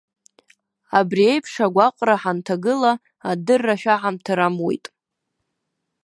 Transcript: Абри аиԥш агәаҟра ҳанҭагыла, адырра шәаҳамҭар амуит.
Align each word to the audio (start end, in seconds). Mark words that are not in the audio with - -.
Абри 0.99 1.23
аиԥш 1.31 1.53
агәаҟра 1.65 2.15
ҳанҭагыла, 2.21 2.93
адырра 3.29 3.75
шәаҳамҭар 3.81 4.39
амуит. 4.47 4.85